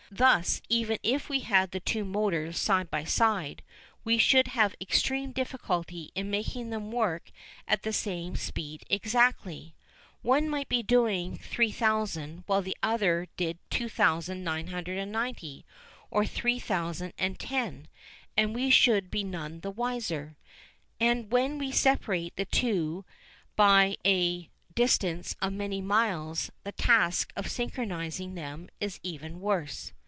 Thus, 0.13 0.61
even 0.67 0.97
if 1.03 1.29
we 1.29 1.39
had 1.39 1.71
the 1.71 1.79
two 1.79 2.03
motors 2.03 2.57
side 2.59 2.91
by 2.91 3.05
side, 3.05 3.63
we 4.03 4.17
should 4.17 4.49
have 4.49 4.75
extreme 4.81 5.31
difficulty 5.31 6.11
in 6.15 6.29
making 6.29 6.69
them 6.69 6.91
work 6.91 7.31
at 7.65 7.83
the 7.83 7.93
same 7.93 8.35
speed 8.35 8.83
exactly. 8.89 9.73
One 10.21 10.49
might 10.49 10.67
be 10.67 10.83
doing 10.83 11.37
3000 11.37 12.43
while 12.45 12.61
the 12.61 12.75
other 12.83 13.27
did 13.37 13.57
2990 13.69 15.65
or 16.11 16.25
3010 16.25 17.87
and 18.35 18.53
we 18.53 18.69
should 18.69 19.09
be 19.11 19.23
none 19.23 19.61
the 19.61 19.71
wiser. 19.71 20.35
And 20.99 21.31
when 21.31 21.57
we 21.57 21.71
separate 21.71 22.35
the 22.35 22.43
two 22.45 23.05
by 23.55 23.95
a 24.05 24.49
distance 24.75 25.37
of 25.41 25.53
many 25.53 25.79
miles, 25.81 26.51
the 26.65 26.73
task 26.73 27.31
of 27.37 27.45
synchronising 27.45 28.35
them 28.35 28.67
is 28.81 28.99
even 29.03 29.39
worse. 29.39 29.93